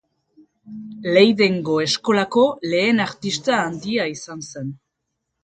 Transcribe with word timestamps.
Leidengo 1.17 1.75
Eskolako 1.83 2.47
lehen 2.73 3.05
artista 3.05 3.61
handia 3.67 4.09
izan 4.15 4.43
zen. 4.49 4.75